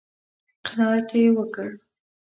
_قناعت 0.65 1.09
يې 1.21 1.27
وکړ؟ 1.37 1.67